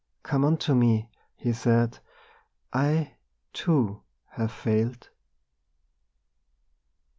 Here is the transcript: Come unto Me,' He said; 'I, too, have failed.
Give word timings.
Come 0.23 0.43
unto 0.43 0.73
Me,' 0.73 1.11
He 1.35 1.53
said; 1.53 1.99
'I, 2.73 3.13
too, 3.53 4.01
have 4.29 4.51
failed. 4.51 5.11